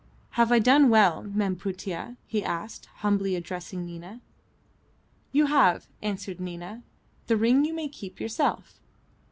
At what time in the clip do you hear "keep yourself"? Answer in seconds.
7.87-8.79